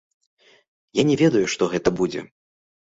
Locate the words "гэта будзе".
1.77-2.27